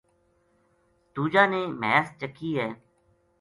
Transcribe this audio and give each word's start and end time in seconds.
دوجا 1.13 1.43
نے 1.51 1.61
مھیس 1.79 2.07
چَکی 2.19 2.51
ہے 2.59 2.69